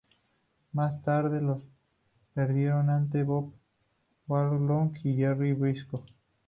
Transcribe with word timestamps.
Más 0.73 0.99
tarde 1.03 1.41
los 1.41 1.61
perdieron 2.33 2.89
ante 2.89 3.21
Bob 3.21 3.53
Backlund 4.25 4.97
y 5.03 5.15
Jerry 5.15 5.53
Brisco. 5.53 6.03